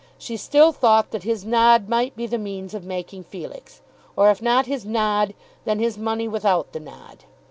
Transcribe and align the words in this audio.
She 0.17 0.35
still 0.35 0.71
thought 0.71 1.11
that 1.11 1.21
his 1.25 1.45
nod 1.45 1.87
might 1.87 2.15
be 2.15 2.25
the 2.25 2.39
means 2.39 2.73
of 2.73 2.83
making 2.83 3.23
Felix, 3.25 3.83
or 4.15 4.31
if 4.31 4.41
not 4.41 4.65
his 4.65 4.83
nod, 4.83 5.35
then 5.63 5.77
his 5.77 5.95
money 5.95 6.27
without 6.27 6.71
the 6.73 6.79
nod. 6.79 7.25